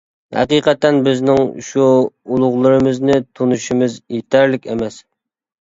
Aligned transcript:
ھەقىقەتەن 0.35 1.01
بىزنىڭ 1.07 1.51
شۇ 1.67 1.83
ئۇلۇغلىرىمىزنى 1.99 3.19
تونۇشىمىز 3.41 4.01
يېتەرلىك 4.17 4.69
ئەمەس. 4.73 4.99